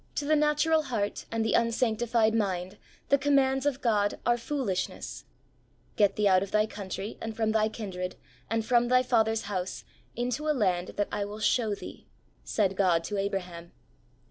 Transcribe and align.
T 0.15 0.25
O 0.25 0.27
the 0.29 0.35
natural 0.35 0.81
heart 0.81 1.25
and 1.31 1.45
the 1.45 1.53
unsanctified 1.53 2.33
mind 2.33 2.79
the 3.09 3.19
commands 3.19 3.67
of 3.67 3.81
God 3.81 4.19
are 4.25 4.35
foolishness. 4.35 5.25
"Get 5.95 6.15
thee 6.15 6.27
out 6.27 6.41
of 6.41 6.49
thy 6.49 6.65
country, 6.65 7.19
and 7.21 7.35
from 7.35 7.51
thy 7.51 7.69
kindred, 7.69 8.15
and 8.49 8.65
from 8.65 8.87
thy 8.87 9.03
father's 9.03 9.43
house, 9.43 9.83
into 10.15 10.49
a 10.49 10.57
land 10.57 10.93
that 10.97 11.09
I 11.11 11.23
will 11.23 11.37
show 11.37 11.75
thee," 11.75 12.07
said 12.43 12.75
God 12.75 13.03
to 13.03 13.17
Abraham. 13.19 13.73